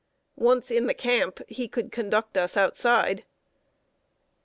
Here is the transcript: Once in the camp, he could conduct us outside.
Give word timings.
Once 0.39 0.71
in 0.71 0.87
the 0.87 0.95
camp, 0.95 1.39
he 1.47 1.67
could 1.67 1.91
conduct 1.91 2.35
us 2.35 2.57
outside. 2.57 3.23